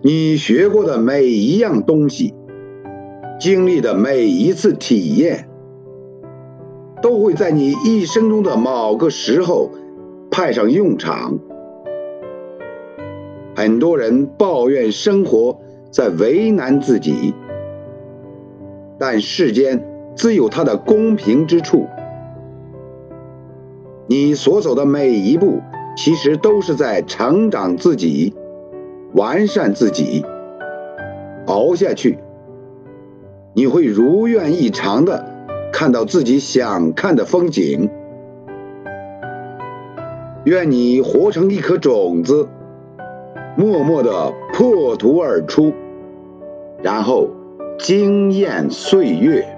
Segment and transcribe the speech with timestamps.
[0.00, 2.32] 你学过的每一样东西，
[3.40, 5.48] 经历的每一次体验，
[7.02, 9.72] 都会在你一生中的某个时候
[10.30, 11.40] 派上用场。
[13.56, 15.58] 很多人抱怨生活
[15.90, 17.34] 在为难自己，
[19.00, 21.86] 但世间自有它的公平之处。
[24.06, 25.60] 你所走的每一步，
[25.96, 28.32] 其实都是在成长自己。
[29.14, 30.24] 完善自己，
[31.46, 32.18] 熬下去，
[33.54, 35.24] 你会如愿以偿的
[35.72, 37.90] 看到自己想看的风景。
[40.44, 42.48] 愿你活成一颗种子，
[43.56, 45.72] 默默的破土而出，
[46.82, 47.28] 然后
[47.78, 49.57] 惊艳岁月。